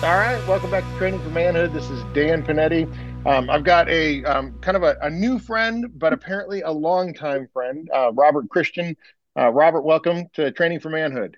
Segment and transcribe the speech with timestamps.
[0.00, 1.72] All right, welcome back to Training for Manhood.
[1.72, 2.86] This is Dan Panetti.
[3.26, 7.48] Um, I've got a um, kind of a, a, new friend, but apparently a longtime
[7.52, 8.96] friend, uh, Robert Christian.
[9.36, 11.36] Uh, Robert, welcome to Training for Manhood.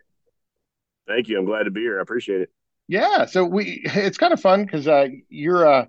[1.08, 1.38] Thank you.
[1.38, 2.00] I'm glad to be here.
[2.00, 2.50] I appreciate it.
[2.86, 5.88] Yeah, so we it's kind of fun because uh, you're a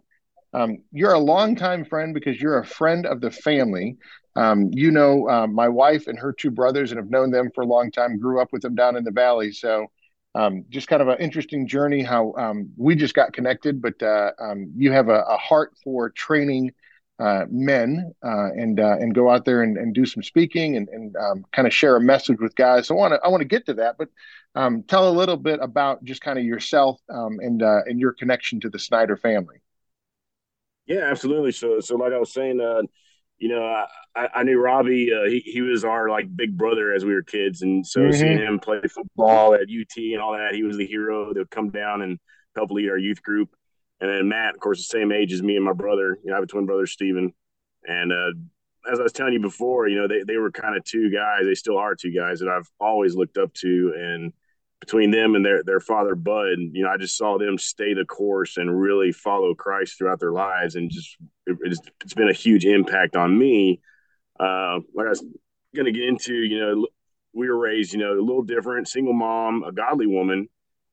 [0.54, 3.98] um, you're a longtime friend because you're a friend of the family.
[4.38, 7.66] Um, you know uh, my wife and her two brothers and have known them for
[7.66, 8.18] a long time.
[8.18, 9.88] Grew up with them down in the valley, so
[10.36, 13.82] um, just kind of an interesting journey how um, we just got connected.
[13.82, 16.72] But uh, um, you have a, a, heart for training
[17.20, 20.88] uh, men uh, and uh, and go out there and, and do some speaking and,
[20.90, 22.88] and um, kind of share a message with guys.
[22.88, 24.10] So I want to I want to get to that, but
[24.56, 28.14] um, tell a little bit about just kind of yourself um, and uh, and your
[28.14, 29.58] connection to the Snyder family.
[30.88, 31.52] Yeah, absolutely.
[31.52, 32.82] So, so like I was saying, uh,
[33.42, 35.12] you know, I, I knew Robbie.
[35.12, 38.12] Uh, he he was our like big brother as we were kids, and so mm-hmm.
[38.12, 41.50] seeing him play football at UT and all that, he was the hero that would
[41.50, 42.20] come down and
[42.56, 43.50] help lead our youth group.
[44.00, 46.20] And then Matt, of course, the same age as me and my brother.
[46.24, 47.34] You know, I have a twin brother, Steven.
[47.84, 50.84] And uh, as I was telling you before, you know, they, they were kind of
[50.84, 51.42] two guys.
[51.44, 53.94] They still are two guys that I've always looked up to.
[53.98, 54.34] And
[54.80, 58.06] between them and their their father Bud, you know, I just saw them stay the
[58.06, 61.18] course and really follow Christ throughout their lives, and just
[61.62, 63.82] it's, it's been a huge impact on me.
[64.40, 65.24] Uh, like I was
[65.76, 66.88] going to get into, you know,
[67.34, 70.50] we were raised, you know, a little different, single mom, a godly woman,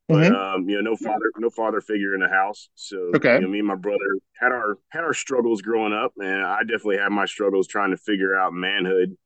[0.09, 0.35] but mm-hmm.
[0.35, 2.69] um, you know, no father, no father figure in the house.
[2.75, 3.99] So, okay, you know, me and my brother
[4.41, 7.97] had our had our struggles growing up, and I definitely had my struggles trying to
[7.97, 9.17] figure out manhood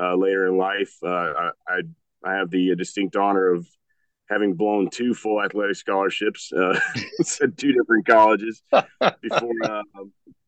[0.00, 0.94] uh, later in life.
[1.02, 1.80] Uh, I, I
[2.24, 3.66] I have the distinct honor of
[4.28, 6.78] having blown two full athletic scholarships uh,
[7.42, 8.62] at two different colleges
[9.20, 9.82] before uh,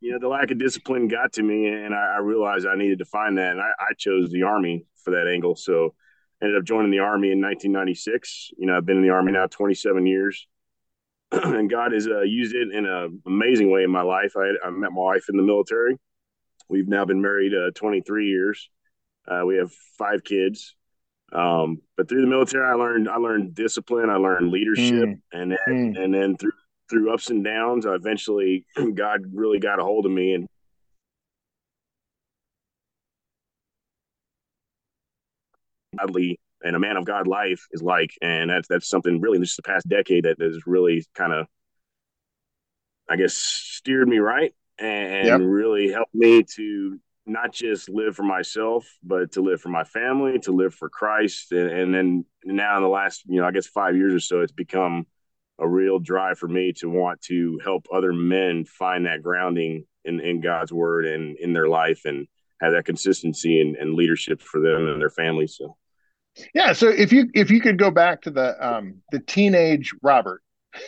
[0.00, 2.98] you know the lack of discipline got to me, and I, I realized I needed
[2.98, 5.56] to find that, and I, I, chose the army for that angle.
[5.56, 5.94] So
[6.42, 8.50] ended up joining the army in 1996.
[8.56, 10.46] You know, I've been in the army now 27 years.
[11.32, 14.32] and God has uh, used it in an amazing way in my life.
[14.36, 15.96] I, I, met my wife in the military.
[16.68, 18.68] We've now been married uh, 23 years.
[19.28, 20.74] Uh, we have five kids.
[21.32, 25.20] Um, but through the military, I learned I learned discipline, I learned leadership, mm.
[25.32, 26.02] and then, mm.
[26.02, 26.50] and then through
[26.90, 30.46] through ups and downs, I eventually God really got a hold of me and
[35.96, 39.56] godly and a man of God life is like, and that's that's something really just
[39.56, 41.46] the past decade that has really kind of,
[43.08, 45.40] I guess, steered me right and yep.
[45.42, 50.38] really helped me to not just live for myself, but to live for my family,
[50.40, 51.52] to live for Christ.
[51.52, 54.40] And, and, then now in the last, you know, I guess five years or so,
[54.40, 55.06] it's become
[55.60, 60.20] a real drive for me to want to help other men find that grounding in,
[60.20, 62.26] in God's word and in their life and
[62.60, 65.56] have that consistency and, and leadership for them and their families.
[65.56, 65.76] So,
[66.54, 66.72] yeah.
[66.72, 70.42] So if you, if you could go back to the, um, the teenage Robert,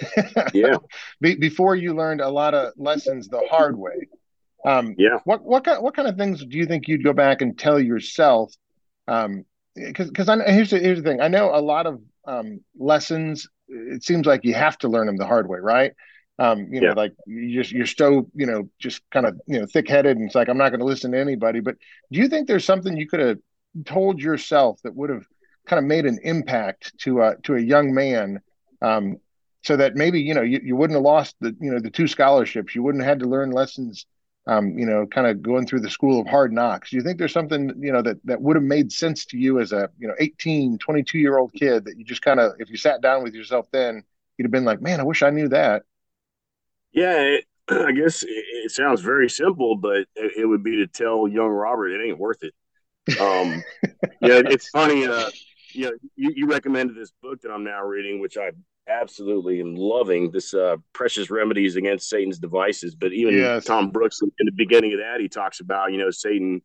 [0.54, 0.76] yeah,
[1.20, 4.08] Be, before you learned a lot of lessons the hard way,
[4.64, 5.18] um, yeah.
[5.24, 7.80] What what kind what kind of things do you think you'd go back and tell
[7.80, 8.54] yourself?
[9.08, 9.44] Um,
[9.74, 11.20] because because I here's the, here's the thing.
[11.20, 13.48] I know a lot of um, lessons.
[13.72, 15.92] It seems like you have to learn them the hard way, right?
[16.38, 16.94] Um, you know, yeah.
[16.94, 20.26] like you just you're so you know just kind of you know thick headed, and
[20.26, 21.60] it's like I'm not going to listen to anybody.
[21.60, 21.76] But
[22.10, 23.38] do you think there's something you could have
[23.84, 25.26] told yourself that would have
[25.66, 28.40] kind of made an impact to a to a young man
[28.80, 29.18] um,
[29.62, 32.08] so that maybe you know you, you wouldn't have lost the you know the two
[32.08, 34.06] scholarships you wouldn't have had to learn lessons
[34.46, 36.90] um, you know, kind of going through the school of hard knocks.
[36.90, 39.60] Do you think there's something, you know, that, that would have made sense to you
[39.60, 42.68] as a, you know, 18, 22 year old kid that you just kind of, if
[42.68, 44.02] you sat down with yourself then,
[44.36, 45.82] you'd have been like, man, I wish I knew that.
[46.92, 47.20] Yeah.
[47.20, 51.28] It, I guess it, it, sounds very simple, but it, it, would be to tell
[51.28, 52.54] young Robert it ain't worth it.
[53.20, 53.62] Um,
[54.20, 55.06] yeah, it's funny.
[55.06, 55.30] Uh,
[55.68, 58.50] you know, you, you recommended this book that I'm now reading, which I
[58.88, 62.94] absolutely am loving this uh, precious remedies against Satan's devices.
[62.94, 63.64] But even yes.
[63.64, 66.62] Tom Brooks in the beginning of that, he talks about you know Satan.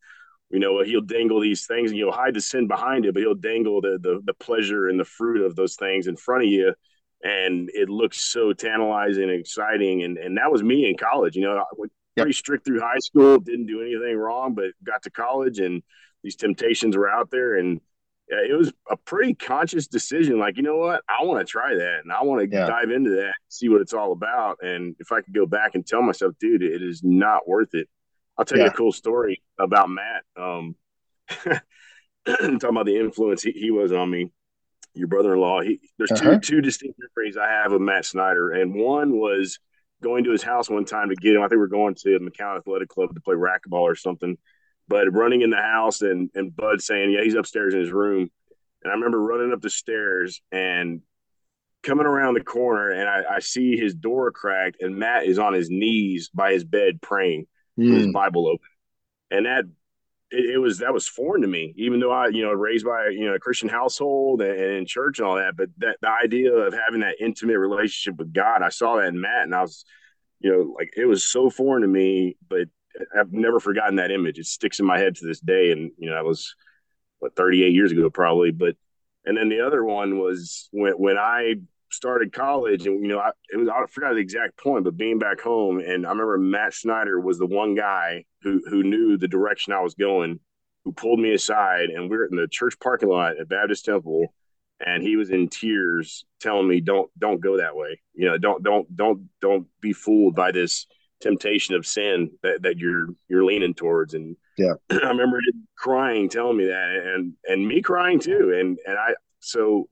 [0.50, 3.34] You know he'll dangle these things, and you'll hide the sin behind it, but he'll
[3.34, 6.74] dangle the, the the pleasure and the fruit of those things in front of you,
[7.22, 10.04] and it looks so tantalizing and exciting.
[10.04, 11.36] And and that was me in college.
[11.36, 15.02] You know, I went pretty strict through high school, didn't do anything wrong, but got
[15.02, 15.82] to college and
[16.22, 17.80] these temptations were out there, and
[18.30, 20.38] yeah, it was a pretty conscious decision.
[20.38, 21.02] Like, you know what?
[21.08, 22.66] I want to try that and I want to yeah.
[22.66, 24.58] dive into that, see what it's all about.
[24.62, 27.88] And if I could go back and tell myself, dude, it is not worth it.
[28.36, 28.64] I'll tell yeah.
[28.64, 30.24] you a cool story about Matt.
[30.36, 30.76] Um,
[32.26, 34.30] talking about the influence he, he, was on me.
[34.94, 35.62] Your brother-in-law.
[35.62, 36.34] He, there's uh-huh.
[36.34, 39.58] two two distinct memories I have of Matt Snyder, and one was
[40.02, 41.42] going to his house one time to get him.
[41.42, 44.36] I think we are going to the McCown Athletic Club to play racquetball or something
[44.88, 48.30] but running in the house and and Bud saying, "Yeah, he's upstairs in his room."
[48.82, 51.02] And I remember running up the stairs and
[51.82, 55.52] coming around the corner, and I, I see his door cracked, and Matt is on
[55.52, 57.46] his knees by his bed praying
[57.78, 57.88] mm.
[57.88, 58.12] with his hmm.
[58.12, 58.68] Bible open,
[59.30, 59.64] and that
[60.30, 63.08] it, it, was that was foreign to me, even though I you know raised by
[63.08, 65.56] you know a Christian household and, and in church and all that.
[65.56, 69.20] But that the idea of having that intimate relationship with God, I saw that in
[69.20, 69.84] Matt, and I was
[70.40, 72.68] you know like it was so foreign to me, but
[73.18, 74.38] I've never forgotten that image.
[74.38, 75.72] It sticks in my head to this day.
[75.72, 76.54] And, you know, that was
[77.18, 78.50] what, 38 years ago, probably.
[78.50, 78.76] But,
[79.24, 81.54] and then the other one was when, when I
[81.90, 85.18] started college and, you know, I, it was, I forgot the exact point, but being
[85.18, 85.80] back home.
[85.80, 89.80] And I remember Matt Snyder was the one guy who, who knew the direction I
[89.80, 90.40] was going,
[90.84, 91.90] who pulled me aside.
[91.90, 94.32] And we we're in the church parking lot at Baptist Temple
[94.80, 98.62] and he was in tears telling me don't don't go that way you know don't
[98.62, 100.86] don't don't don't be fooled by this
[101.20, 104.14] temptation of sin that, that you're you're leaning towards.
[104.14, 104.74] And yeah.
[104.90, 105.38] I remember
[105.76, 108.54] crying telling me that and and me crying too.
[108.58, 109.88] And and i so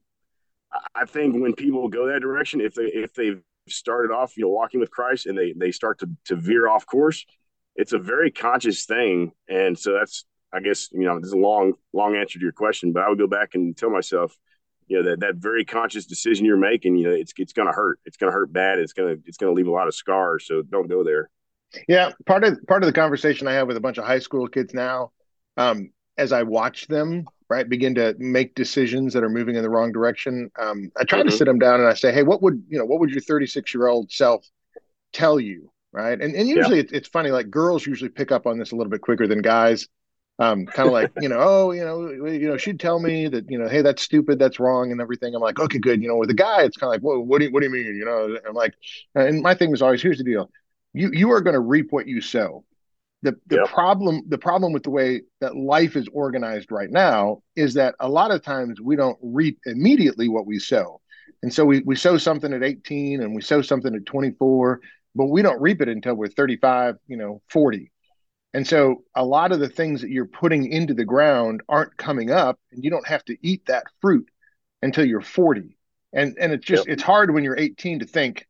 [0.93, 4.49] i think when people go that direction if they if they've started off you know
[4.49, 7.25] walking with christ and they they start to to veer off course
[7.77, 9.31] it's a very conscious thing.
[9.47, 12.53] And so that's i guess you know this is a long long answer to your
[12.53, 14.33] question but i would go back and tell myself
[14.87, 17.73] you know that that very conscious decision you're making you know it's it's going to
[17.73, 17.99] hurt.
[18.05, 18.79] It's going to hurt bad.
[18.79, 20.45] It's going to it's going to leave a lot of scars.
[20.45, 21.29] So don't go there.
[21.87, 22.11] Yeah.
[22.25, 24.73] Part of part of the conversation i have with a bunch of high school kids
[24.73, 25.11] now
[25.57, 29.69] um, as i watch them right begin to make decisions that are moving in the
[29.69, 31.29] wrong direction um, i try mm-hmm.
[31.29, 33.21] to sit them down and i say hey what would you know what would your
[33.21, 34.45] 36 year old self
[35.13, 35.71] tell you?
[35.91, 36.19] Right?
[36.21, 36.83] And, and usually yeah.
[36.83, 39.41] it's, it's funny like girls usually pick up on this a little bit quicker than
[39.41, 39.87] guys
[40.39, 43.49] um, kind of like you know, oh, you know, you know, she'd tell me that
[43.49, 45.33] you know, hey, that's stupid, that's wrong, and everything.
[45.33, 46.01] I'm like, okay, good.
[46.01, 47.67] You know, with a guy, it's kind of like, well, what do you, what do
[47.67, 47.85] you mean?
[47.85, 48.75] You know, I'm like,
[49.15, 50.49] and my thing was always, here's the deal,
[50.93, 52.63] you you are going to reap what you sow.
[53.23, 53.69] The the yep.
[53.69, 58.07] problem the problem with the way that life is organized right now is that a
[58.07, 61.01] lot of times we don't reap immediately what we sow.
[61.43, 64.81] And so we, we sow something at 18 and we sow something at 24,
[65.13, 67.91] but we don't reap it until we're 35, you know, 40
[68.57, 72.31] and so a lot of the things that you're putting into the ground aren't coming
[72.31, 74.27] up and you don't have to eat that fruit
[74.81, 75.77] until you're 40.
[76.11, 76.93] And and it's just yep.
[76.93, 78.47] it's hard when you're 18 to think,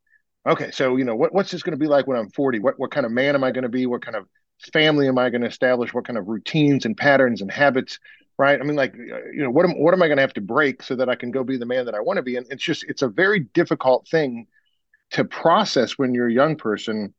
[0.48, 2.60] okay, so you know, what, what's this going to be like when I'm 40?
[2.60, 3.86] What what kind of man am I going to be?
[3.86, 4.28] What kind of
[4.72, 5.94] family am I going to establish?
[5.94, 8.00] What kind of routines and patterns and habits,
[8.38, 8.58] right?
[8.58, 10.42] I mean, like, uh, you know, what am what am I going to have to
[10.42, 12.38] break so that I can go be the man that I want to be?
[12.38, 14.48] And it's just it's a very difficult thing
[15.12, 17.14] to process when you're a young person,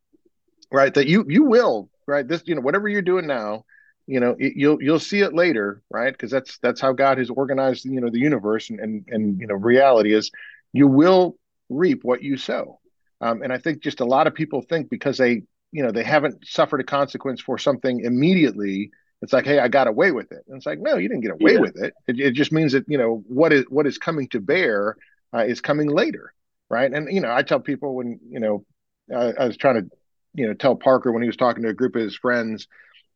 [0.72, 0.94] right?
[0.94, 2.26] That you you will right?
[2.26, 3.64] This, you know, whatever you're doing now,
[4.06, 6.12] you know, it, you'll you'll see it later, right?
[6.12, 9.46] Because that's that's how God has organized, you know, the universe and and and you
[9.46, 10.30] know, reality is
[10.72, 11.36] you will
[11.68, 12.80] reap what you sow.
[13.20, 16.04] Um, and I think just a lot of people think because they, you know, they
[16.04, 18.90] haven't suffered a consequence for something immediately,
[19.20, 20.44] it's like, hey, I got away with it.
[20.46, 21.60] And it's like, no, you didn't get away yeah.
[21.60, 21.92] with it.
[22.06, 22.20] it.
[22.20, 22.30] it.
[22.30, 24.96] just means that you know what is what is coming to bear
[25.34, 26.32] uh, is coming later,
[26.70, 26.90] right?
[26.90, 28.64] And you know, I tell people when you know
[29.14, 29.90] I, I was trying to
[30.38, 32.68] you know tell Parker when he was talking to a group of his friends.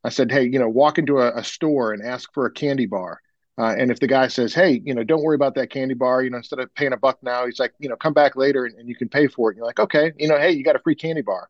[0.04, 2.86] I said, hey, you know, walk into a, a store and ask for a candy
[2.86, 3.20] bar.
[3.56, 6.22] Uh, and if the guy says, hey, you know, don't worry about that candy bar,
[6.22, 8.64] you know, instead of paying a buck now, he's like, you know, come back later
[8.64, 9.52] and, and you can pay for it.
[9.52, 11.48] And you're like, okay, you know, hey, you got a free candy bar.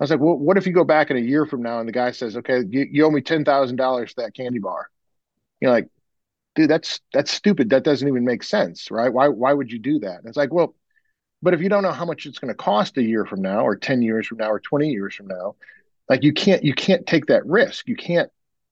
[0.00, 1.88] I was like, well, what if you go back in a year from now and
[1.88, 4.88] the guy says, okay, you, you owe me ten thousand dollars for that candy bar?
[5.60, 5.88] You're like,
[6.54, 7.70] dude, that's that's stupid.
[7.70, 9.12] That doesn't even make sense, right?
[9.12, 10.20] Why why would you do that?
[10.20, 10.74] And it's like, well,
[11.42, 13.66] but if you don't know how much it's going to cost a year from now,
[13.66, 15.56] or ten years from now, or twenty years from now,
[16.08, 17.88] like you can't you can't take that risk.
[17.88, 18.30] You can't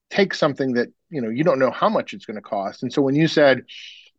[0.09, 2.83] take something that you know you don't know how much it's going to cost.
[2.83, 3.63] And so when you said,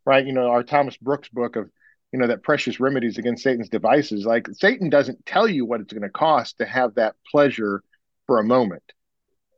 [0.05, 1.71] right, you know, our Thomas Brooks book of
[2.13, 5.93] you know that precious remedies against Satan's devices, like Satan doesn't tell you what it's
[5.93, 7.83] going to cost to have that pleasure
[8.27, 8.83] for a moment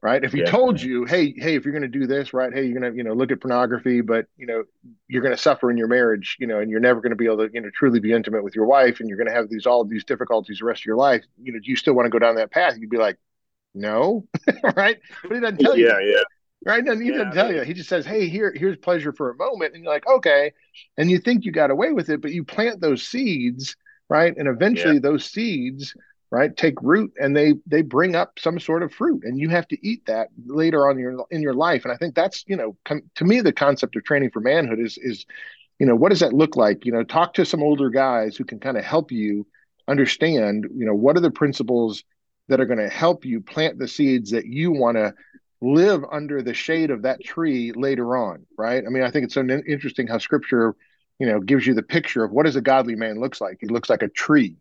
[0.05, 0.23] right?
[0.23, 0.51] If he yeah.
[0.51, 2.53] told you, hey, hey, if you're going to do this, right?
[2.53, 4.65] Hey, you're going to, you know, look at pornography, but you know,
[5.09, 7.25] you're going to suffer in your marriage, you know, and you're never going to be
[7.25, 9.49] able to, you know, truly be intimate with your wife, and you're going to have
[9.49, 11.25] these all of these difficulties the rest of your life.
[11.43, 12.75] You know, do you still want to go down that path?
[12.79, 13.17] You'd be like,
[13.75, 14.27] no,
[14.77, 14.99] right?
[15.23, 15.89] But he doesn't tell you.
[15.89, 16.23] Yeah, yeah.
[16.67, 16.87] Right?
[16.87, 17.63] And he yeah, doesn't tell you.
[17.63, 20.53] He just says, "Hey, here, here's pleasure for a moment," and you're like, "Okay,"
[20.99, 23.75] and you think you got away with it, but you plant those seeds,
[24.11, 24.35] right?
[24.37, 25.01] And eventually, yeah.
[25.01, 25.95] those seeds
[26.35, 26.57] right?
[26.57, 29.87] Take root and they they bring up some sort of fruit and you have to
[29.87, 31.85] eat that later on in your in your life.
[31.85, 34.81] And i think that's you know com- to me the concept of training for manhood
[34.81, 35.27] is is
[35.79, 36.85] you know what does that look like?
[36.85, 39.47] You know talk to some older guys who can kind of help you
[39.87, 42.03] understand you know what are the principles
[42.49, 45.15] that are going to help you plant the seeds that you want to
[45.61, 48.83] live under the shade of that tree later on right?
[48.85, 50.75] I mean i think it's so interesting how scripture
[51.21, 53.59] you know gives you the picture of what does a godly man looks like?
[53.61, 54.57] He looks like a tree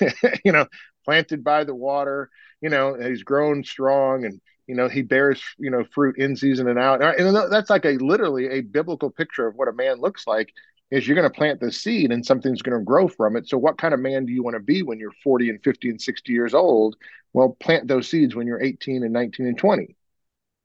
[0.44, 0.66] you know
[1.04, 2.30] planted by the water
[2.60, 6.68] you know he's grown strong and you know he bears you know fruit in season
[6.68, 7.02] and out.
[7.02, 10.52] And that's like a literally a biblical picture of what a man looks like
[10.90, 13.48] is you're going to plant the seed and something's going to grow from it.
[13.48, 15.90] So what kind of man do you want to be when you're 40 and 50
[15.90, 16.96] and 60 years old?
[17.32, 19.96] Well plant those seeds when you're 18 and 19 and 20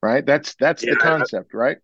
[0.02, 0.26] right?
[0.26, 1.78] That's that's yeah, the concept right?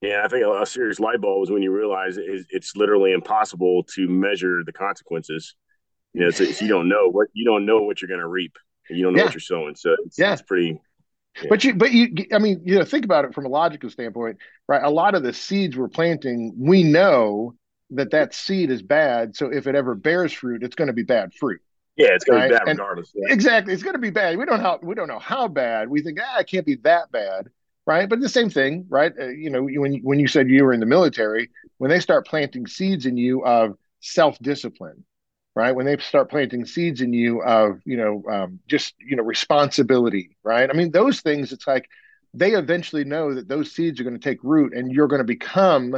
[0.00, 4.08] Yeah i think a, serious light bulb is when you realize it's literally impossible to
[4.08, 5.54] measure the consequences
[6.12, 8.56] you know so, you don't know what you don't know what you're going to reap
[8.88, 9.24] and you don't know yeah.
[9.24, 10.32] what you're sowing so it's, yeah.
[10.32, 10.80] it's pretty
[11.40, 11.48] yeah.
[11.48, 14.36] But you, but you, I mean, you know, think about it from a logical standpoint,
[14.68, 14.82] right?
[14.82, 17.54] A lot of the seeds we're planting, we know
[17.90, 19.36] that that seed is bad.
[19.36, 21.60] So if it ever bears fruit, it's going to be bad fruit.
[21.96, 22.48] Yeah, it's going right?
[22.48, 23.12] to be bad regardless.
[23.14, 23.32] Yeah.
[23.32, 24.38] Exactly, it's going to be bad.
[24.38, 25.90] We don't how we don't know how bad.
[25.90, 27.48] We think ah, it can't be that bad,
[27.86, 28.08] right?
[28.08, 29.12] But the same thing, right?
[29.18, 32.26] Uh, you know, when when you said you were in the military, when they start
[32.26, 35.04] planting seeds in you of self discipline,
[35.54, 35.72] right?
[35.72, 40.36] When they start planting seeds in you of you know um, just you know responsibility
[40.42, 40.68] right?
[40.68, 41.88] I mean those things it's like
[42.34, 45.24] they eventually know that those seeds are going to take root and you're going to
[45.24, 45.96] become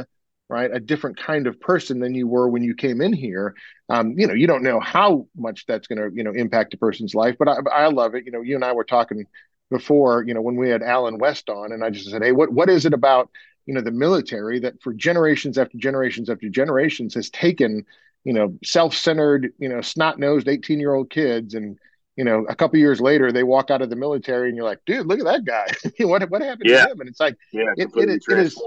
[0.49, 3.55] right a different kind of person than you were when you came in here.
[3.89, 6.77] Um, you know you don't know how much that's going to you know impact a
[6.77, 8.25] person's life but I, I love it.
[8.25, 9.25] You know you and i were talking
[9.71, 12.51] before you know when we had Allen West on and i just said hey what
[12.51, 13.29] what is it about
[13.65, 17.85] you know the military that for generations after generations after generations has taken
[18.25, 21.77] you know, self-centered, you know, snot-nosed 18-year-old kids and
[22.15, 24.79] you know, a couple years later, they walk out of the military, and you're like,
[24.85, 25.67] "Dude, look at that guy!
[26.05, 26.85] what what happened yeah.
[26.85, 28.61] to him?" And it's like, yeah, it, it, it, it is,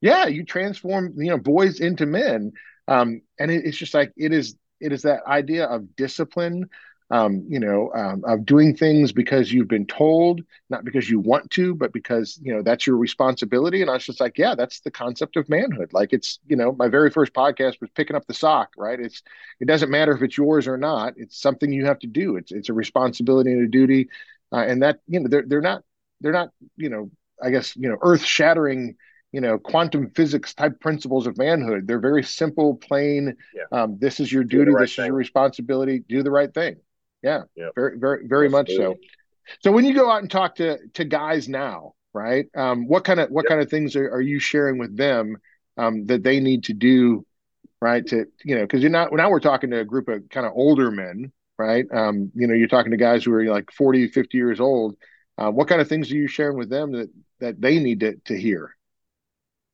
[0.00, 2.52] yeah, you transform you know boys into men,
[2.86, 4.56] um, and it, it's just like it is.
[4.80, 6.68] It is that idea of discipline,
[7.10, 11.50] um, you know, um, of doing things because you've been told, not because you want
[11.50, 13.82] to, but because you know that's your responsibility.
[13.82, 15.92] And I was just like, yeah, that's the concept of manhood.
[15.92, 18.98] Like it's, you know, my very first podcast was picking up the sock, right?
[18.98, 19.22] It's
[19.60, 21.14] it doesn't matter if it's yours or not.
[21.16, 22.36] It's something you have to do.
[22.36, 24.08] It's it's a responsibility and a duty,
[24.52, 25.82] uh, and that you know they're they're not
[26.20, 27.10] they're not you know
[27.42, 28.96] I guess you know earth shattering
[29.30, 33.82] you know quantum physics type principles of manhood they're very simple plain yeah.
[33.82, 35.06] um, this is your duty right this thing.
[35.06, 36.76] is your responsibility do the right thing
[37.24, 38.96] yeah, very, very, very much so.
[39.60, 42.46] So when you go out and talk to to guys now, right?
[42.56, 43.50] Um, what kind of what yep.
[43.50, 45.36] kind of things are, are you sharing with them
[45.76, 47.26] um, that they need to do,
[47.80, 48.06] right?
[48.06, 50.52] To you know, because you're not now we're talking to a group of kind of
[50.54, 51.84] older men, right?
[51.92, 54.96] Um, you know, you're talking to guys who are like 40, 50 years old.
[55.36, 58.16] Uh, what kind of things are you sharing with them that that they need to
[58.26, 58.76] to hear?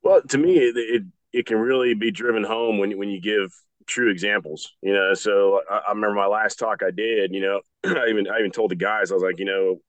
[0.02, 1.02] Well, to me, it, it
[1.32, 3.52] it can really be driven home when when you give
[3.90, 5.12] true examples, you know.
[5.14, 8.52] So I, I, remember my last talk I did, you know, I even I even
[8.52, 9.80] told the guys I was like, you know,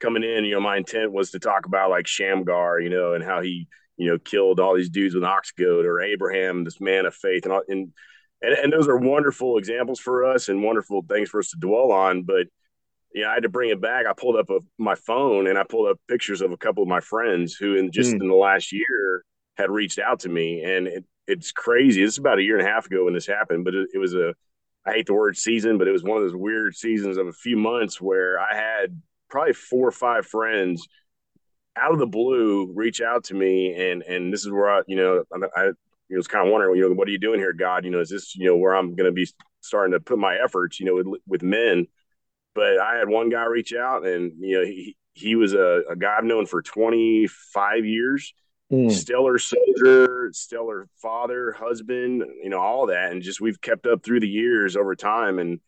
[0.00, 3.24] coming in, you know, my intent was to talk about like Shamgar, you know, and
[3.24, 6.80] how he, you know, killed all these dudes with an ox goad, or Abraham, this
[6.80, 7.92] man of faith, and all, and
[8.42, 11.92] and, and those are wonderful examples for us and wonderful things for us to dwell
[11.92, 12.46] on, but.
[13.16, 14.06] Yeah, I had to bring it back.
[14.06, 16.88] I pulled up a, my phone and I pulled up pictures of a couple of
[16.88, 18.20] my friends who, in just mm.
[18.20, 19.24] in the last year,
[19.56, 22.02] had reached out to me, and it, it's crazy.
[22.02, 24.14] It's about a year and a half ago when this happened, but it, it, was
[24.14, 24.34] a
[24.86, 27.32] I hate the word season, but it was one of those weird seasons of a
[27.32, 29.00] few months where I had
[29.30, 30.86] probably four or five friends
[31.76, 34.96] out of the blue reach out to me, and and this is where I you
[34.96, 35.24] know
[35.56, 35.70] I, I
[36.10, 37.84] was kind of wondering you know what are you doing here, God?
[37.84, 39.28] You know, is this you know where I'm going to be
[39.60, 41.86] starting to put my efforts you know with with men?
[42.54, 45.96] But I had one guy reach out, and you know he he was a, a
[45.96, 48.34] guy I've known for 25 years
[48.74, 48.92] mm.
[48.92, 53.12] stellar soldier, stellar father, husband, you know, all that.
[53.12, 55.38] And just we've kept up through the years over time.
[55.38, 55.60] And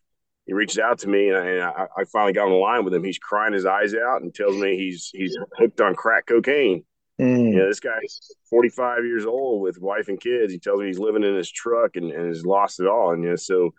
[0.47, 3.05] he reaches out to me and I, I finally got on the line with him.
[3.05, 6.85] He's crying his eyes out and tells me he's he's hooked on crack cocaine.
[7.21, 7.51] Mm.
[7.51, 10.53] You know, this guy's 45 years old with wife and kids.
[10.53, 13.13] He tells me he's living in his truck and, and has lost it all.
[13.13, 13.73] And you know, so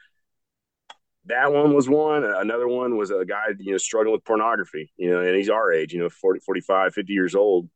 [1.28, 2.24] that one was one.
[2.24, 5.72] Another one was a guy, you know, struggling with pornography, you know, and he's our
[5.72, 7.70] age, you know, 40, 45, 50 years old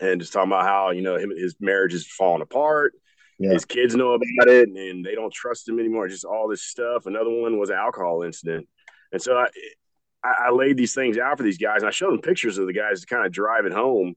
[0.00, 2.92] and just talking about how you know him his marriage is falling apart.
[3.38, 3.52] Yeah.
[3.52, 6.08] His kids know about it, and they don't trust him anymore.
[6.08, 7.06] Just all this stuff.
[7.06, 8.68] Another one was an alcohol incident,
[9.12, 9.48] and so I,
[10.24, 12.72] I, laid these things out for these guys, and I showed them pictures of the
[12.72, 14.14] guys kind of driving home,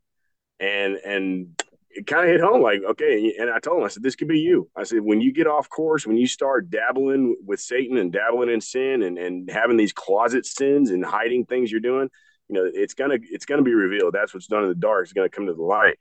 [0.60, 1.62] and and
[1.94, 3.36] it kind of hit home like, okay.
[3.40, 4.70] And I told him, I said, this could be you.
[4.76, 8.50] I said, when you get off course, when you start dabbling with Satan and dabbling
[8.50, 12.10] in sin and, and having these closet sins and hiding things you're doing,
[12.52, 14.14] you know, it's gonna it's gonna be revealed.
[14.14, 15.98] That's what's done in the dark is gonna come to the light.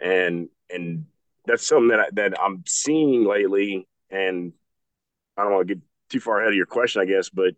[0.00, 1.06] And and
[1.46, 3.88] that's something that I, that I'm seeing lately.
[4.10, 4.52] And
[5.36, 7.54] I don't want to get too far ahead of your question, I guess, but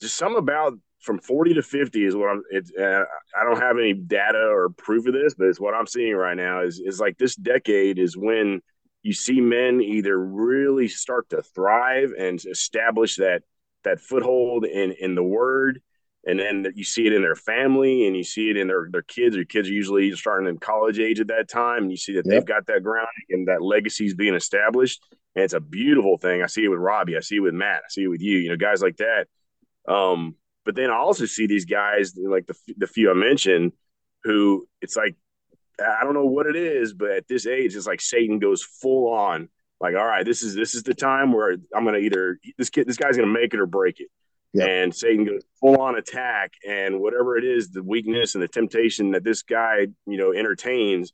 [0.00, 3.02] just something about from 40 to 50 is what I'm it's uh,
[3.38, 6.36] I don't have any data or proof of this, but it's what I'm seeing right
[6.36, 8.60] now is is like this decade is when
[9.02, 13.42] you see men either really start to thrive and establish that
[13.82, 15.80] that foothold in in the word
[16.26, 19.02] and then you see it in their family and you see it in their, their
[19.02, 22.14] kids their kids are usually starting in college age at that time and you see
[22.14, 22.26] that yep.
[22.26, 25.00] they've got that grounding and that legacy is being established
[25.34, 27.82] and it's a beautiful thing i see it with robbie i see it with matt
[27.84, 29.26] i see it with you you know guys like that
[29.88, 33.72] um, but then I also see these guys like the the few I mentioned
[34.22, 35.16] who it's like
[35.80, 39.12] I don't know what it is, but at this age, it's like Satan goes full
[39.12, 39.48] on.
[39.80, 42.86] Like, all right, this is this is the time where I'm gonna either this kid
[42.86, 44.08] this guy's gonna make it or break it.
[44.54, 44.68] Yep.
[44.68, 49.10] And Satan goes full on attack, and whatever it is, the weakness and the temptation
[49.10, 51.12] that this guy, you know, entertains,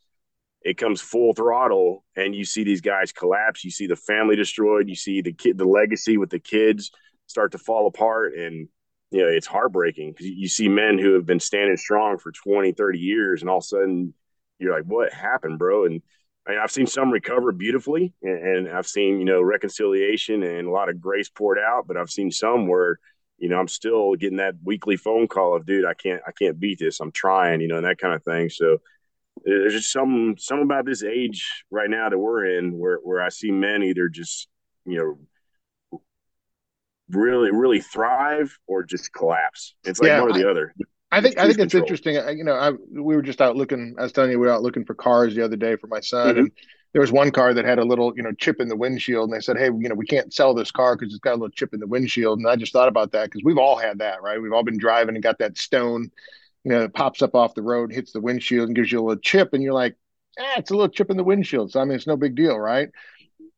[0.62, 3.64] it comes full throttle, and you see these guys collapse.
[3.64, 4.88] You see the family destroyed.
[4.88, 6.90] You see the kid, the legacy with the kids
[7.26, 8.68] start to fall apart, and
[9.10, 12.72] you know, it's heartbreaking because you see men who have been standing strong for 20,
[12.72, 14.14] 30 years, and all of a sudden
[14.58, 15.84] you're like, what happened, bro?
[15.84, 16.02] And
[16.46, 20.66] I mean, I've seen some recover beautifully, and, and, I've seen, you know, reconciliation and
[20.66, 22.98] a lot of grace poured out, but I've seen some where,
[23.38, 26.58] you know, I'm still getting that weekly phone call of, dude, I can't, I can't
[26.58, 27.00] beat this.
[27.00, 28.48] I'm trying, you know, and that kind of thing.
[28.48, 28.78] So
[29.44, 33.28] there's just some, some about this age right now that we're in where, where I
[33.28, 34.48] see men either just,
[34.86, 35.18] you know,
[37.10, 39.74] really really thrive or just collapse.
[39.84, 40.74] It's like yeah, one or the I, other.
[41.10, 42.14] I think I think it's interesting.
[42.36, 43.94] You know, I, we were just out looking.
[43.98, 46.00] I was telling you, we were out looking for cars the other day for my
[46.00, 46.38] son, mm-hmm.
[46.38, 46.52] and
[46.94, 49.36] there was one car that had a little, you know, chip in the windshield, and
[49.36, 51.50] they said, "Hey, you know, we can't sell this car because it's got a little
[51.50, 54.22] chip in the windshield." And I just thought about that because we've all had that,
[54.22, 54.40] right?
[54.40, 56.10] We've all been driving and got that stone,
[56.62, 59.04] you know, it pops up off the road, hits the windshield, and gives you a
[59.04, 59.96] little chip, and you're like,
[60.38, 62.58] "Ah, it's a little chip in the windshield." So I mean, it's no big deal,
[62.58, 62.88] right?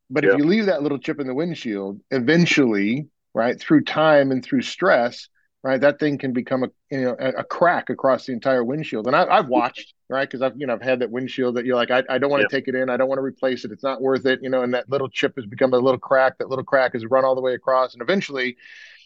[0.09, 0.31] But yeah.
[0.31, 4.63] if you leave that little chip in the windshield, eventually right through time and through
[4.63, 5.29] stress
[5.63, 9.05] right that thing can become a you know a, a crack across the entire windshield
[9.05, 10.29] and I, have watched right?
[10.29, 12.47] Because i've you know i've had that windshield that you're like i, I don't want
[12.47, 12.89] to take it in.
[12.89, 13.71] I don't want to replace it.
[13.71, 16.37] It's not worth it you know and that little chip has become a little crack.
[16.37, 18.57] That little crack has run all the way across and eventually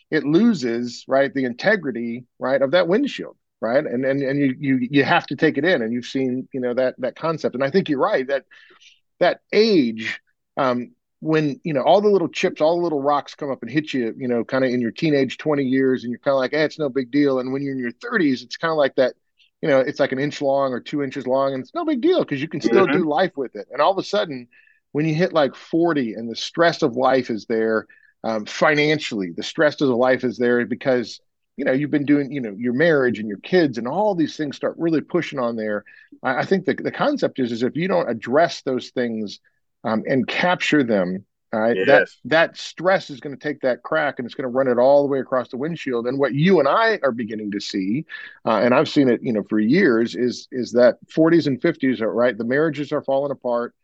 [0.09, 3.85] it loses right the integrity right of that windshield right?
[3.85, 6.59] And and, and you you you have to take it in and you've seen you
[6.59, 7.55] know that that concept.
[7.55, 8.45] And i think you're right that
[9.19, 10.19] that age
[10.57, 13.71] um, when you know all the little chips all the little rocks come up and
[13.71, 16.39] hit you you know kind of in your teenage 20 years and you're kind of
[16.39, 17.39] like hey it's no big deal.
[17.39, 19.13] And when you're in your 30s it's kind of like that
[19.61, 22.01] you know it's like an inch long or two inches long and it's no big
[22.01, 22.99] deal because you can still mm-hmm.
[22.99, 24.47] do life with it and all of a sudden
[24.91, 27.87] when you hit like 40 and the stress of life is there
[28.23, 31.19] um, financially the stress of the life is there because
[31.57, 34.37] you know you've been doing you know your marriage and your kids and all these
[34.37, 35.83] things start really pushing on there
[36.23, 39.39] i, I think the, the concept is is if you don't address those things
[39.83, 41.25] um, and capture them.
[41.53, 41.75] Right?
[41.75, 41.85] Yes.
[42.23, 44.77] That that stress is going to take that crack and it's going to run it
[44.77, 46.07] all the way across the windshield.
[46.07, 48.05] And what you and I are beginning to see,
[48.45, 51.99] uh, and I've seen it, you know, for years, is is that 40s and 50s
[51.99, 52.37] are right.
[52.37, 53.75] The marriages are falling apart.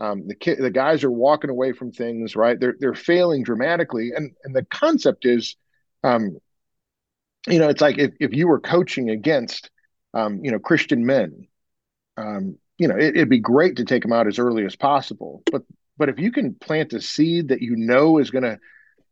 [0.00, 2.34] Um, the ki- the guys are walking away from things.
[2.34, 4.10] Right, they're they're failing dramatically.
[4.16, 5.56] And and the concept is,
[6.02, 6.38] um,
[7.46, 9.70] you know, it's like if if you were coaching against,
[10.12, 11.46] um, you know, Christian men,
[12.16, 15.44] um, you know, it, would be great to take them out as early as possible.
[15.52, 15.62] But
[15.96, 18.58] but if you can plant a seed that you know is going to,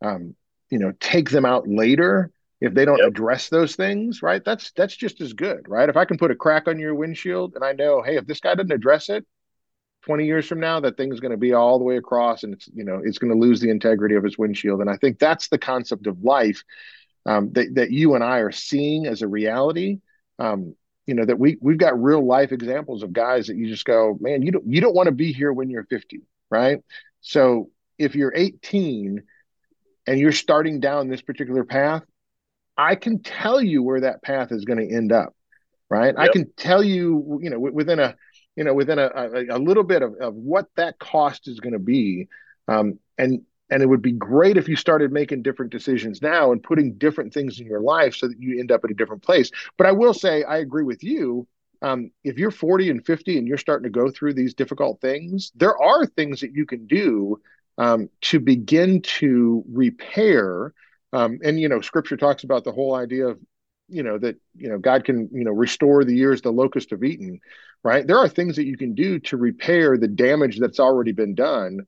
[0.03, 0.35] um,
[0.71, 3.09] you know, take them out later if they don't yep.
[3.09, 4.45] address those things, right?
[4.45, 5.89] That's that's just as good, right?
[5.89, 8.41] If I can put a crack on your windshield and I know, hey, if this
[8.41, 9.27] guy doesn't address it,
[10.03, 12.69] 20 years from now, that thing's going to be all the way across and it's,
[12.73, 14.81] you know, it's going to lose the integrity of his windshield.
[14.81, 16.63] And I think that's the concept of life
[17.27, 20.01] um, that, that you and I are seeing as a reality.
[20.39, 20.75] Um,
[21.07, 24.17] you know that we we've got real life examples of guys that you just go
[24.21, 26.79] man you don't you don't want to be here when you're 50 right
[27.21, 29.23] so if you're 18
[30.07, 32.03] and you're starting down this particular path
[32.77, 35.35] i can tell you where that path is going to end up
[35.89, 36.19] right yep.
[36.19, 38.15] i can tell you you know within a
[38.57, 41.73] you know within a, a, a little bit of, of what that cost is going
[41.73, 42.29] to be
[42.69, 46.63] um, and and it would be great if you started making different decisions now and
[46.63, 49.51] putting different things in your life so that you end up at a different place.
[49.79, 51.47] But I will say, I agree with you.
[51.83, 55.51] Um, if you're 40 and 50 and you're starting to go through these difficult things,
[55.55, 57.41] there are things that you can do
[57.79, 60.75] um, to begin to repair.
[61.13, 63.39] Um, and, you know, scripture talks about the whole idea of
[63.91, 67.05] you know that you know God can you know restore the years the locust have
[67.05, 67.41] eaten,
[67.83, 68.07] right?
[68.07, 71.81] There are things that you can do to repair the damage that's already been done,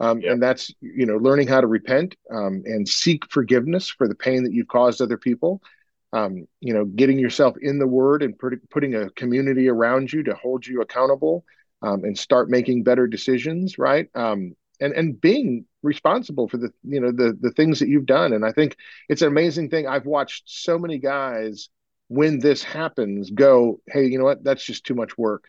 [0.00, 0.32] um, yep.
[0.32, 4.42] and that's you know learning how to repent um, and seek forgiveness for the pain
[4.44, 5.62] that you've caused other people.
[6.12, 10.24] Um, you know, getting yourself in the Word and put, putting a community around you
[10.24, 11.44] to hold you accountable
[11.82, 14.08] um, and start making better decisions, right?
[14.14, 18.32] Um, and and being responsible for the you know the the things that you've done.
[18.32, 18.76] And i think
[19.08, 19.86] it's an amazing thing.
[19.86, 21.68] I've watched so many guys
[22.08, 24.42] when this happens go hey you know what?
[24.44, 25.44] That's just too much work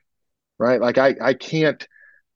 [0.60, 0.82] right?
[0.82, 1.88] Like i i can't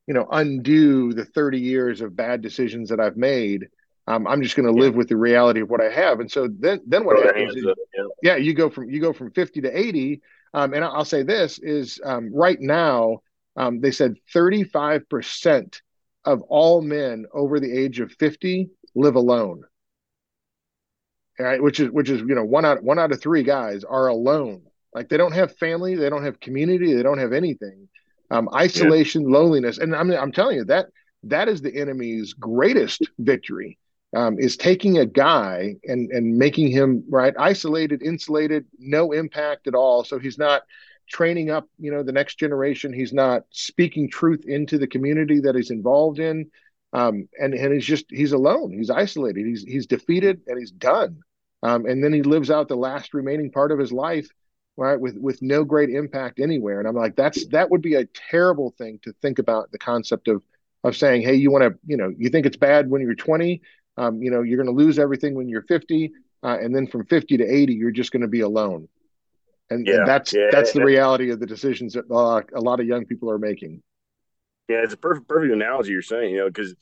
[0.08, 3.68] you know undo the 30 years of bad decisions that i've made
[4.08, 4.86] um, i'm just going to yeah.
[4.86, 7.66] live with the reality of what i have and so then then what happens is,
[7.66, 8.04] yeah.
[8.22, 8.36] yeah.
[8.36, 10.22] you go from you go from 50 to 80
[10.54, 13.22] um, and i'll say this is um, right now
[13.58, 15.82] um, they said 35%
[16.26, 19.64] of all men over the age of 50 live alone.
[21.38, 24.08] Right, which is which is you know one out one out of three guys are
[24.08, 24.62] alone.
[24.94, 27.90] Like they don't have family, they don't have community, they don't have anything.
[28.32, 29.38] Um, isolation, yeah.
[29.38, 30.88] loneliness, and I'm I'm telling you that
[31.24, 33.78] that is the enemy's greatest victory.
[34.16, 39.76] Um, is taking a guy and and making him right isolated, insulated, no impact at
[39.76, 40.04] all.
[40.04, 40.64] So he's not
[41.10, 42.94] training up you know the next generation.
[42.94, 46.50] He's not speaking truth into the community that he's involved in.
[46.94, 48.72] Um, and and he's just he's alone.
[48.72, 49.46] He's isolated.
[49.46, 51.20] He's he's defeated and he's done.
[51.64, 54.30] Um, and then he lives out the last remaining part of his life
[54.78, 56.80] right with with no great impact anywhere.
[56.80, 60.28] And i'm like that's that would be a terrible thing to think about the concept
[60.28, 60.44] of
[60.84, 63.62] of saying hey you want to you know you think it's bad when you're 20
[63.98, 66.12] um, you know you're going to lose everything when you're 50
[66.44, 68.88] uh, and then from 50 to 80 you're just going to be alone.
[69.70, 72.80] And, yeah, and that's yeah, that's the reality of the decisions that uh, a lot
[72.80, 73.82] of young people are making.
[74.70, 76.76] Yeah, it's a perfect perfect analogy you're saying, you know, because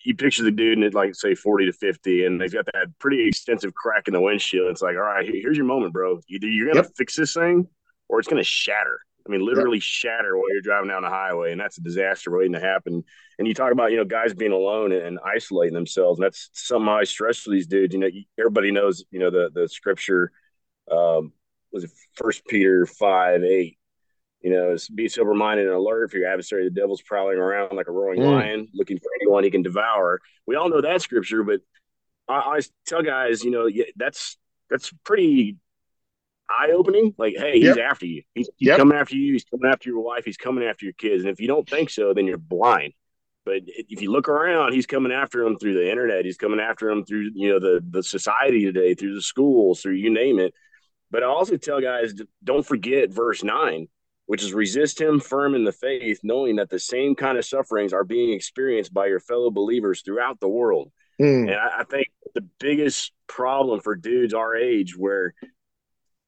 [0.00, 3.26] you picture the dude at like say 40 to 50 and they've got that pretty
[3.26, 4.70] extensive crack in the windshield.
[4.70, 6.20] It's like all right here's your moment bro.
[6.28, 6.96] Either you're gonna yep.
[6.96, 7.68] fix this thing
[8.08, 9.82] or it's gonna shatter i mean literally yep.
[9.82, 13.04] shatter while you're driving down the highway and that's a disaster waiting to happen
[13.38, 16.50] and you talk about you know guys being alone and, and isolating themselves and that's
[16.52, 20.32] something i stress to these dudes you know everybody knows you know the the scripture
[20.90, 21.32] um,
[21.72, 23.78] was First Peter five eight.
[24.40, 27.88] You know, be sober minded and alert for your adversary, the devil's prowling around like
[27.88, 28.32] a roaring mm.
[28.32, 30.20] lion, looking for anyone he can devour.
[30.46, 31.60] We all know that scripture, but
[32.28, 34.36] I, I tell guys, you know, that's
[34.70, 35.56] that's pretty
[36.50, 37.14] eye opening.
[37.18, 37.78] Like, hey, he's yep.
[37.78, 38.22] after you.
[38.34, 38.78] He's, he's yep.
[38.78, 39.32] coming after you.
[39.32, 40.24] He's coming after your wife.
[40.24, 41.24] He's coming after your kids.
[41.24, 42.92] And if you don't think so, then you're blind.
[43.44, 46.26] But if you look around, he's coming after them through the internet.
[46.26, 49.94] He's coming after them through you know the the society today, through the schools, through
[49.94, 50.52] you name it.
[51.10, 52.12] But I also tell guys
[52.44, 53.88] don't forget verse nine,
[54.26, 57.94] which is resist him firm in the faith, knowing that the same kind of sufferings
[57.94, 60.92] are being experienced by your fellow believers throughout the world.
[61.18, 61.48] Mm.
[61.48, 65.32] And I, I, think the biggest problem for dudes our age, where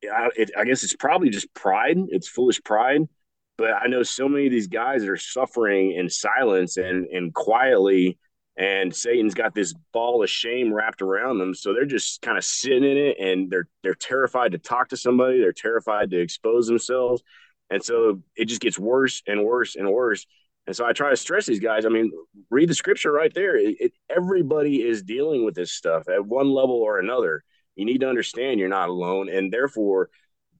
[0.05, 3.03] I, it, I guess it's probably just pride, it's foolish pride.
[3.59, 8.19] But I know so many of these guys are suffering in silence and and quietly
[8.57, 11.55] and Satan's got this ball of shame wrapped around them.
[11.55, 14.99] So they're just kind of sitting in it and they're they're terrified to talk to
[14.99, 15.41] somebody.
[15.41, 17.23] They're terrified to expose themselves.
[17.71, 20.27] And so it just gets worse and worse and worse.
[20.67, 21.87] And so I try to stress these guys.
[21.87, 22.13] I mean,
[22.51, 23.57] read the scripture right there.
[23.57, 27.43] It, it, everybody is dealing with this stuff at one level or another.
[27.77, 29.29] You need to understand you're not alone.
[29.29, 30.11] And therefore,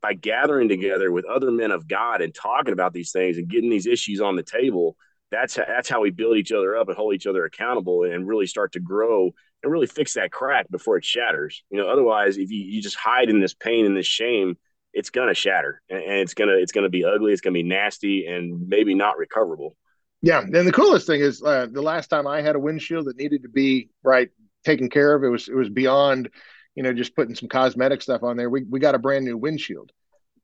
[0.01, 3.71] by gathering together with other men of God and talking about these things and getting
[3.71, 4.97] these issues on the table–
[5.31, 8.47] that's that's how we build each other up and hold each other accountable and really
[8.47, 9.31] start to grow
[9.63, 11.63] and really fix that crack before it shatters.
[11.71, 14.57] You know, otherwise, if you, you just hide in this pain and this shame,
[14.93, 17.33] it's gonna shatter and, and it's gonna it's gonna be ugly.
[17.33, 19.77] It's gonna be nasty and maybe not recoverable.
[20.23, 23.17] Yeah, and the coolest thing is uh, the last time I had a windshield that
[23.17, 24.29] needed to be right
[24.65, 26.29] taken care of, it was it was beyond,
[26.75, 28.51] you know, just putting some cosmetic stuff on there.
[28.51, 29.93] We we got a brand new windshield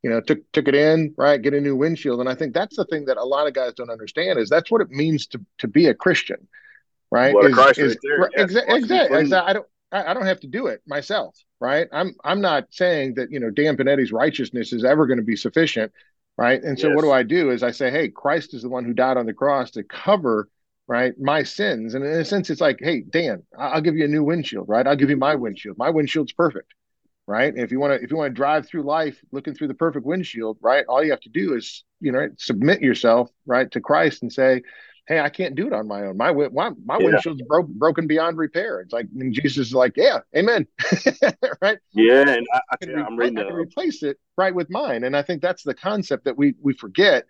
[0.07, 2.21] you know, took took it in, right, get a new windshield.
[2.21, 4.71] And I think that's the thing that a lot of guys don't understand is that's
[4.71, 6.47] what it means to to be a Christian,
[7.11, 7.35] right?
[7.35, 8.45] Well, is, is, yeah.
[8.45, 9.17] Exactly.
[9.17, 11.89] Exa- I don't I don't have to do it myself, right?
[11.93, 15.35] I'm I'm not saying that you know Dan Panetti's righteousness is ever going to be
[15.35, 15.91] sufficient,
[16.37, 16.63] right?
[16.63, 16.95] And so yes.
[16.95, 17.51] what do I do?
[17.51, 20.49] Is I say, hey, Christ is the one who died on the cross to cover
[20.89, 24.09] right my sins, and in a sense, it's like, hey, Dan, I'll give you a
[24.09, 24.87] new windshield, right?
[24.87, 25.77] I'll give you my windshield.
[25.79, 26.75] My windshield's perfect,
[27.27, 27.53] right?
[27.57, 30.07] if you want to if you want to drive through life looking through the perfect
[30.07, 30.85] windshield, right?
[30.89, 34.63] All you have to do is you know submit yourself right to Christ and say,
[35.09, 36.17] "Hey, I can't do it on my own.
[36.17, 37.05] My my, my yeah.
[37.05, 40.69] windshield's broke, broken beyond repair." It's like and Jesus is like, "Yeah, Amen."
[41.61, 41.79] right?
[41.95, 43.39] Yeah, and I, I, yeah, I'm reading.
[43.39, 46.55] I can replace it right with mine, and I think that's the concept that we
[46.63, 47.25] we forget.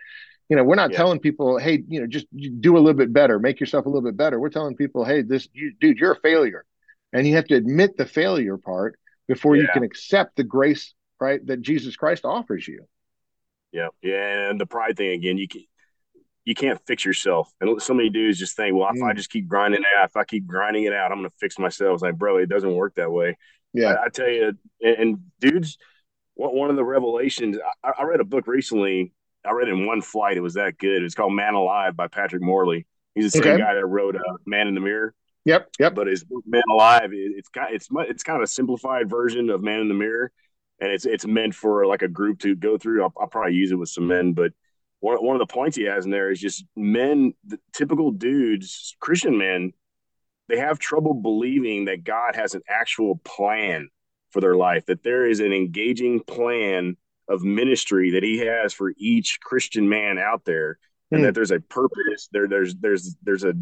[0.48, 0.98] You know, we're not yeah.
[0.98, 2.26] telling people, "Hey, you know, just
[2.60, 5.22] do a little bit better, make yourself a little bit better." We're telling people, "Hey,
[5.22, 6.64] this you, dude, you're a failure."
[7.12, 9.62] And you have to admit the failure part before yeah.
[9.62, 12.86] you can accept the grace right that Jesus Christ offers you.
[13.72, 15.38] Yeah, yeah, and the pride thing again.
[15.38, 15.64] You can
[16.44, 19.08] you can't fix yourself, and so many dudes just think, well, if mm.
[19.08, 21.36] I just keep grinding it out, if I keep grinding it out, I'm going to
[21.38, 21.94] fix myself.
[21.94, 23.36] It's like, bro, it doesn't work that way.
[23.72, 25.76] Yeah, I, I tell you, and, and, dudes,
[26.34, 27.58] one of the revelations.
[27.82, 29.12] I, I read a book recently.
[29.46, 30.36] I read it in one flight.
[30.36, 31.02] It was that good.
[31.02, 32.86] It's called Man Alive by Patrick Morley.
[33.14, 33.62] He's the same okay.
[33.62, 35.14] guy that wrote uh, Man in the Mirror.
[35.44, 35.94] Yep, yep.
[35.94, 39.62] But his book Man Alive, it's got it's it's kind of a simplified version of
[39.62, 40.32] Man in the Mirror,
[40.80, 43.02] and it's it's meant for like a group to go through.
[43.02, 44.52] I'll, I'll probably use it with some men, but
[45.00, 48.96] one one of the points he has in there is just men, the typical dudes,
[49.00, 49.72] Christian men,
[50.48, 53.88] they have trouble believing that God has an actual plan
[54.30, 56.96] for their life, that there is an engaging plan
[57.28, 60.78] of ministry that He has for each Christian man out there,
[61.10, 61.34] and that hmm.
[61.34, 62.28] there's a purpose.
[62.32, 63.54] There, there's there's there's a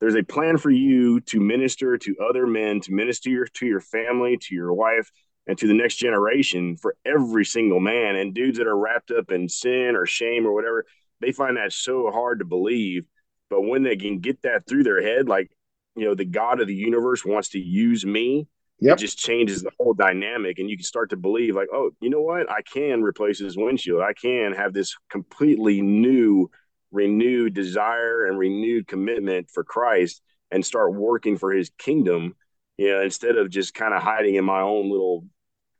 [0.00, 4.36] there's a plan for you to minister to other men, to minister to your family,
[4.36, 5.10] to your wife,
[5.46, 8.16] and to the next generation for every single man.
[8.16, 10.86] And dudes that are wrapped up in sin or shame or whatever,
[11.20, 13.04] they find that so hard to believe.
[13.48, 15.50] But when they can get that through their head, like,
[15.94, 18.48] you know, the God of the universe wants to use me,
[18.82, 18.98] yep.
[18.98, 20.58] it just changes the whole dynamic.
[20.58, 22.50] And you can start to believe, like, oh, you know what?
[22.50, 24.02] I can replace this windshield.
[24.02, 26.50] I can have this completely new
[26.90, 32.34] renewed desire and renewed commitment for Christ and start working for his kingdom,
[32.76, 35.24] you know, instead of just kind of hiding in my own little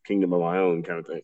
[0.06, 1.20] kingdom of my own kind of thing.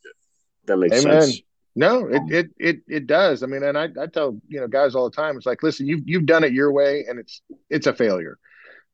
[0.67, 1.23] That makes Amen.
[1.23, 1.41] sense.
[1.75, 3.45] No, it, um, it it it does.
[3.45, 5.87] I mean, and I, I tell you know guys all the time, it's like, listen,
[5.87, 8.37] you've you've done it your way, and it's it's a failure.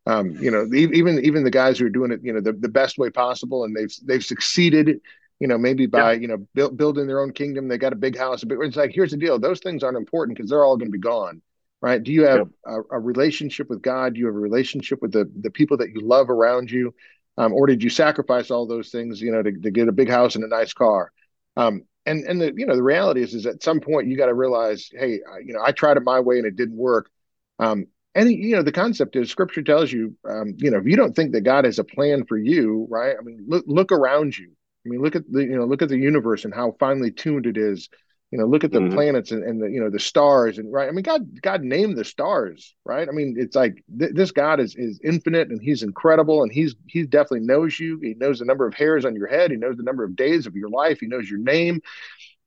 [0.07, 2.69] Um, you know, even even the guys who are doing it, you know, the, the
[2.69, 5.01] best way possible, and they've they've succeeded
[5.41, 6.21] you know, maybe by, yeah.
[6.21, 7.69] you know, build, building their own kingdom.
[7.69, 9.39] They got a big house, but it's like, here's the deal.
[9.39, 11.43] Those things aren't important because they're all going to be gone.
[11.81, 12.03] Right.
[12.03, 14.15] Do you have a, a, relationship with God?
[14.15, 16.95] Do you have a relationship with the, the people that you love around you?
[17.37, 20.09] Um, or did you sacrifice all those things, you know, to, to get a big
[20.09, 21.13] house and a nice car?
[21.59, 24.27] Um, and, and the, you know, the reality is, is at some point you got
[24.27, 27.11] to realize, Hey, you know, I tried it my way and it didn't work.
[27.59, 30.97] Um, and you know the concept is scripture tells you um, you know if you
[30.97, 34.37] don't think that god has a plan for you right i mean look look around
[34.37, 34.51] you
[34.85, 37.47] I mean, look at the you know look at the universe and how finely tuned
[37.47, 37.89] it is.
[38.31, 38.95] You know, look at the mm-hmm.
[38.95, 40.89] planets and, and the you know the stars and right.
[40.89, 43.09] I mean, God God named the stars, right?
[43.09, 46.75] I mean, it's like th- this God is is infinite and He's incredible and He's
[46.87, 48.01] He definitely knows you.
[48.03, 49.51] He knows the number of hairs on your head.
[49.51, 50.99] He knows the number of days of your life.
[51.01, 51.81] He knows your name,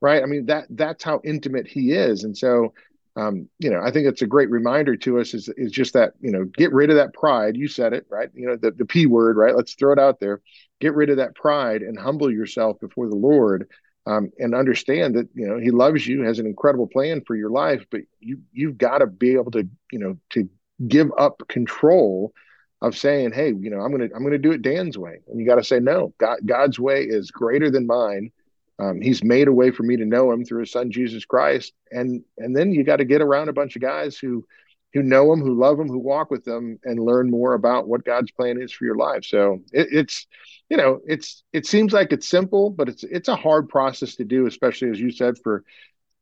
[0.01, 0.21] right?
[0.21, 2.23] I mean that that's how intimate He is.
[2.23, 2.73] And so,
[3.17, 6.13] um, you know, I think it's a great reminder to us is is just that
[6.21, 7.57] you know get rid of that pride.
[7.57, 8.29] You said it right.
[8.33, 9.55] You know the the p word, right?
[9.55, 10.41] Let's throw it out there
[10.79, 13.67] get rid of that pride and humble yourself before the Lord
[14.05, 17.49] um, and understand that you know He loves you, has an incredible plan for your
[17.49, 20.49] life, but you you've got to be able to you know to
[20.87, 22.33] give up control
[22.81, 25.45] of saying, hey, you know, I'm gonna I'm gonna do it Dan's way, and you
[25.45, 26.13] got to say no.
[26.19, 28.31] God, God's way is greater than mine.
[28.79, 31.73] Um, he's made a way for me to know Him through His Son Jesus Christ,
[31.91, 34.45] and and then you got to get around a bunch of guys who
[34.93, 38.05] who know Him, who love Him, who walk with Him, and learn more about what
[38.05, 39.25] God's plan is for your life.
[39.25, 40.27] So it, it's
[40.69, 44.25] you know it's it seems like it's simple but it's it's a hard process to
[44.25, 45.63] do especially as you said for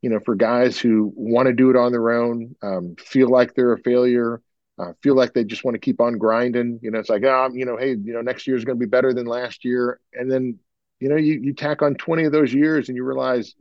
[0.04, 3.56] you know for guys who want to do it on their own um, feel like
[3.56, 4.40] they're a failure
[4.78, 6.80] uh, feel like they just want to keep on grinding.
[6.82, 8.86] You know it's like oh, you know hey you know next year is going to
[8.86, 10.00] be better than last year.
[10.14, 10.60] And then
[11.00, 13.56] you know you, you tack on 20 of those years and you realize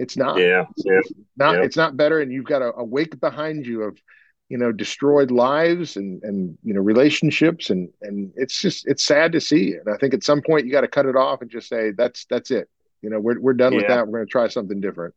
[0.00, 0.38] it's not.
[0.38, 1.62] Yeah, yeah it's not yeah.
[1.62, 4.00] it's not better and you've got a, a wake behind you of
[4.48, 9.32] you know destroyed lives and and you know relationships and and it's just it's sad
[9.32, 9.74] to see.
[9.74, 11.90] And i think at some point you got to cut it off and just say
[11.90, 12.68] that's that's it.
[13.02, 13.78] You know we're, we're done yeah.
[13.78, 14.06] with that.
[14.06, 15.14] We're going to try something different.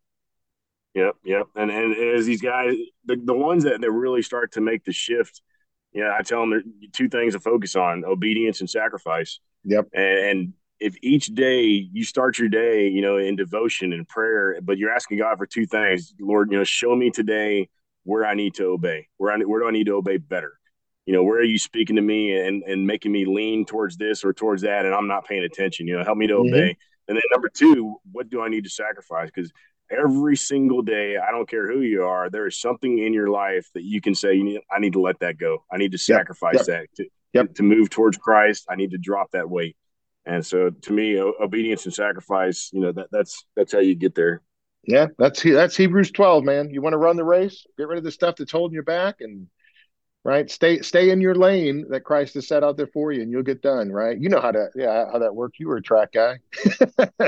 [0.95, 1.47] Yep yep.
[1.56, 4.93] And and as these guys the, the ones that, that really start to make the
[4.93, 5.41] shift
[5.93, 9.39] yeah you know, i tell them there two things to focus on obedience and sacrifice.
[9.63, 9.88] Yep.
[9.93, 14.60] And, and if each day you start your day you know in devotion and prayer
[14.62, 17.68] but you're asking god for two things lord you know show me today
[18.04, 20.60] where I need to obey, where I where do I need to obey better?
[21.06, 24.24] You know, where are you speaking to me and and making me lean towards this
[24.24, 25.88] or towards that, and I'm not paying attention.
[25.88, 26.54] You know, help me to mm-hmm.
[26.54, 26.78] obey.
[27.08, 29.30] And then number two, what do I need to sacrifice?
[29.34, 29.52] Because
[29.90, 33.68] every single day, I don't care who you are, there is something in your life
[33.74, 35.66] that you can say, you need, I need to let that go.
[35.70, 36.66] I need to sacrifice yep.
[36.66, 37.54] that to, yep.
[37.56, 38.68] to move towards Christ.
[38.70, 39.76] I need to drop that weight.
[40.26, 44.16] And so, to me, obedience and sacrifice, you know, that that's that's how you get
[44.16, 44.42] there.
[44.86, 46.70] Yeah, that's that's Hebrews 12, man.
[46.70, 49.22] You want to run the race, get rid of the stuff that's holding you back
[49.22, 49.48] and
[50.24, 53.32] right, stay stay in your lane that Christ has set out there for you and
[53.32, 54.18] you'll get done, right?
[54.18, 55.60] You know how to yeah, how that works.
[55.60, 56.40] You were a track guy.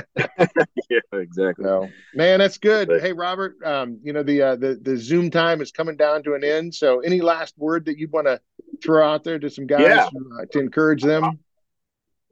[0.90, 1.64] yeah, exactly.
[1.64, 2.88] So, man, that's good.
[2.88, 6.24] But, hey Robert, um, you know the uh, the the Zoom time is coming down
[6.24, 6.74] to an end.
[6.76, 8.40] So any last word that you want to
[8.84, 10.10] throw out there to some guys yeah.
[10.10, 11.40] to, uh, to encourage them?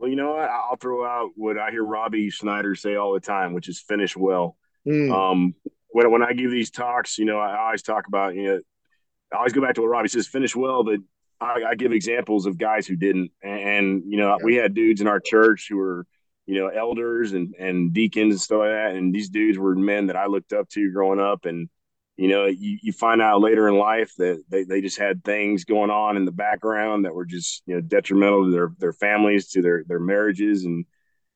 [0.04, 0.50] Well, you know what?
[0.50, 4.18] I'll throw out what I hear Robbie Snyder say all the time, which is finish
[4.18, 4.58] well.
[4.86, 5.10] Mm.
[5.10, 5.56] Um,
[5.92, 8.60] when when I give these talks, you know, I always talk about you know,
[9.32, 11.00] I always go back to what Robbie says: finish well, but
[11.40, 13.32] I, I give examples of guys who didn't.
[13.42, 14.44] And, and you know, yeah.
[14.44, 16.06] we had dudes in our church who were
[16.48, 20.08] you know elders and and deacons and stuff like that, and these dudes were men
[20.08, 21.70] that I looked up to growing up, and
[22.16, 25.66] you know, you, you find out later in life that they, they just had things
[25.66, 29.50] going on in the background that were just, you know, detrimental to their, their families,
[29.50, 30.64] to their, their marriages.
[30.66, 30.86] And,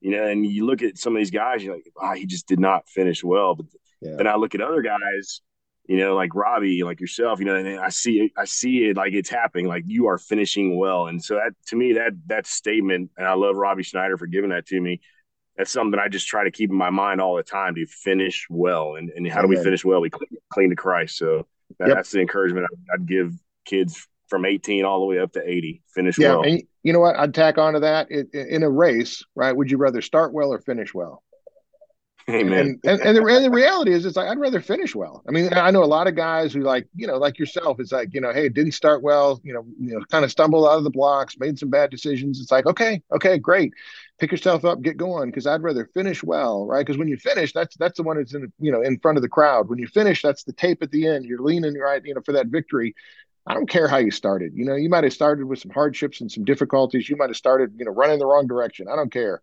[0.01, 2.27] you know, and you look at some of these guys, you're like, ah, oh, he
[2.27, 3.55] just did not finish well.
[3.55, 3.65] But
[4.01, 4.17] yeah.
[4.17, 5.41] then I look at other guys,
[5.87, 8.97] you know, like Robbie, like yourself, you know, and I see it, I see it
[8.97, 11.07] like it's happening, like you are finishing well.
[11.07, 14.51] And so that, to me, that, that statement, and I love Robbie Snyder for giving
[14.51, 15.01] that to me
[15.57, 18.45] that's something I just try to keep in my mind all the time to finish
[18.49, 18.95] well.
[18.95, 20.01] And, and how do we finish well?
[20.01, 21.17] We clean, clean to Christ.
[21.17, 21.47] So
[21.79, 21.97] that, yep.
[21.97, 23.33] that's the encouragement I'd, give
[23.65, 25.81] kids from 18 all the way up to 80.
[25.93, 26.43] Finish yeah, well.
[26.43, 27.17] And you know what?
[27.17, 29.55] I'd tack on to that it, in a race, right?
[29.55, 31.23] Would you rather start well or finish well?
[32.29, 32.59] Amen.
[32.59, 35.23] And, and, and, the, and the reality is, it's like I'd rather finish well.
[35.29, 37.79] I mean, I know a lot of guys who like, you know, like yourself.
[37.79, 39.39] It's like, you know, hey, didn't start well.
[39.45, 42.41] You know, you know, kind of stumbled out of the blocks, made some bad decisions.
[42.41, 43.71] It's like, okay, okay, great,
[44.19, 45.29] pick yourself up, get going.
[45.29, 46.85] Because I'd rather finish well, right?
[46.85, 49.21] Because when you finish, that's that's the one that's in, you know, in front of
[49.21, 49.69] the crowd.
[49.69, 51.23] When you finish, that's the tape at the end.
[51.23, 52.93] You're leaning right, you know, for that victory.
[53.45, 54.51] I don't care how you started.
[54.53, 57.07] You know, you might have started with some hardships and some difficulties.
[57.07, 58.87] You might have started, you know, running the wrong direction.
[58.91, 59.41] I don't care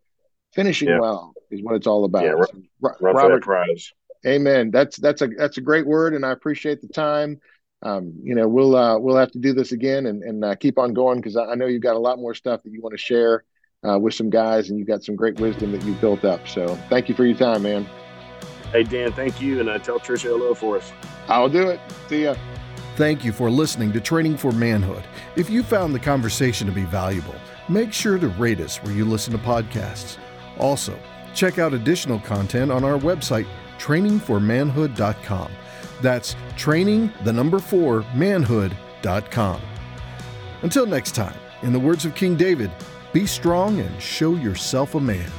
[0.55, 1.01] finishing yeah.
[1.01, 2.25] well is what it's all about.
[2.25, 3.93] Yeah, run, run Robert, prize.
[4.27, 4.71] Amen.
[4.71, 7.41] That's that's a that's a great word, and I appreciate the time.
[7.83, 10.79] Um, you know, we'll uh, we'll have to do this again and and uh, keep
[10.79, 12.95] on going because I, I, know you've got a lot more stuff that you want
[12.95, 13.45] to share
[13.87, 16.49] uh, with some guys, and you've got some great wisdom that you've built up.
[16.49, 17.87] So, thank you for your time, man.
[18.73, 20.91] Hey Dan, thank you, and uh, tell Trisha hello for us.
[21.29, 21.81] I'll do it.
[22.09, 22.35] See ya.
[22.97, 25.05] Thank you for listening to Training for Manhood.
[25.37, 27.35] If you found the conversation to be valuable,
[27.69, 30.17] make sure to rate us where you listen to podcasts.
[30.59, 30.99] Also,
[31.35, 33.47] check out additional content on our website,
[33.79, 35.51] training4manhood.com.
[36.01, 39.61] That's training, the number four, manhood.com.
[40.63, 42.71] Until next time, in the words of King David,
[43.13, 45.31] be strong and show yourself a man.